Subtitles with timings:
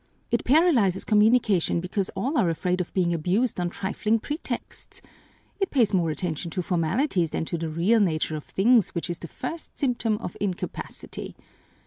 [0.31, 4.99] It paralyzes communication because all are afraid of being abused on trifling pretexts.
[5.59, 9.19] It pays more attention to formalities than to the real nature of things, which is
[9.19, 11.35] the first symptom of incapacity.